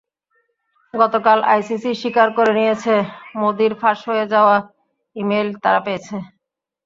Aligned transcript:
গতকাল 0.93 1.39
আইসিসি 1.51 1.91
স্বীকার 2.01 2.27
করে 2.37 2.51
নিয়েছে, 2.59 2.93
মোদীর 3.35 3.73
ফাঁস 3.81 3.99
হয়ে 4.09 4.25
যাওয়া 4.33 4.55
ই-মেইল 5.15 5.47
তারা 5.63 5.79
পেয়েছিল। 5.85 6.19